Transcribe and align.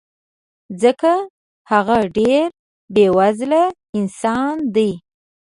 ځکه 0.81 1.13
هغه 1.71 1.97
ډېر 2.17 2.45
بې 2.93 3.07
وزله 3.17 3.63
انسان 3.99 4.55
دی 4.75 4.91